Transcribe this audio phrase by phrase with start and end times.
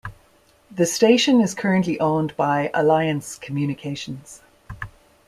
[0.71, 4.41] The station is currently owned by Alliance Communications.